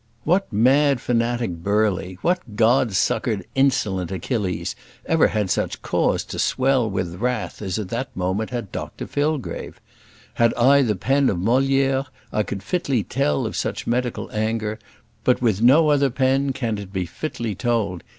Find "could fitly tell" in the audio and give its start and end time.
12.41-13.45